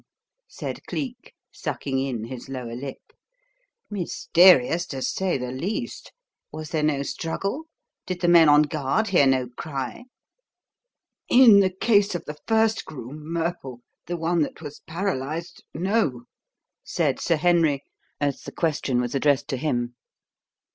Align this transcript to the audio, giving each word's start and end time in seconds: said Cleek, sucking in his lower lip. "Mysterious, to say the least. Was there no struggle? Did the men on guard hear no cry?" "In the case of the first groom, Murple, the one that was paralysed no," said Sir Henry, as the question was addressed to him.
said 0.47 0.83
Cleek, 0.87 1.35
sucking 1.51 1.99
in 1.99 2.23
his 2.23 2.49
lower 2.49 2.73
lip. 2.75 3.13
"Mysterious, 3.91 4.87
to 4.87 4.99
say 4.99 5.37
the 5.37 5.51
least. 5.51 6.11
Was 6.51 6.71
there 6.71 6.81
no 6.81 7.03
struggle? 7.03 7.65
Did 8.07 8.21
the 8.21 8.27
men 8.27 8.49
on 8.49 8.63
guard 8.63 9.09
hear 9.09 9.27
no 9.27 9.47
cry?" 9.49 10.05
"In 11.29 11.59
the 11.59 11.69
case 11.69 12.15
of 12.15 12.25
the 12.25 12.39
first 12.47 12.83
groom, 12.83 13.25
Murple, 13.31 13.81
the 14.07 14.17
one 14.17 14.41
that 14.41 14.59
was 14.59 14.81
paralysed 14.87 15.63
no," 15.71 16.23
said 16.83 17.19
Sir 17.19 17.35
Henry, 17.35 17.83
as 18.19 18.41
the 18.41 18.51
question 18.51 18.99
was 18.99 19.13
addressed 19.13 19.47
to 19.49 19.57
him. 19.57 19.93